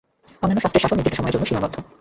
অন্যান্য 0.41 0.61
শাস্ত্রের 0.63 0.83
শাসন 0.83 0.97
নির্দিষ্ট 0.99 1.17
সময়ের 1.19 1.33
জন্য 1.35 1.45
সীমাবদ্ধ। 1.49 1.75